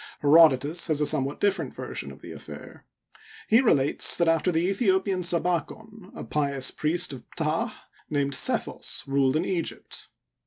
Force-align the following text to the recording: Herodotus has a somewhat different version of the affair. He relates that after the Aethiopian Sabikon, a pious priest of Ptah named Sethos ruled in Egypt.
Herodotus 0.21 0.87
has 0.87 0.99
a 0.99 1.05
somewhat 1.05 1.39
different 1.39 1.75
version 1.75 2.11
of 2.11 2.23
the 2.23 2.31
affair. 2.31 2.87
He 3.47 3.61
relates 3.61 4.15
that 4.17 4.27
after 4.27 4.51
the 4.51 4.67
Aethiopian 4.67 5.21
Sabikon, 5.23 6.09
a 6.15 6.23
pious 6.23 6.71
priest 6.71 7.13
of 7.13 7.23
Ptah 7.37 7.71
named 8.09 8.33
Sethos 8.33 9.03
ruled 9.05 9.35
in 9.35 9.45
Egypt. 9.45 10.07